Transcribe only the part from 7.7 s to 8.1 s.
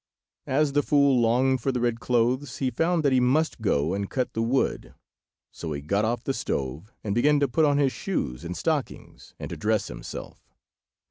his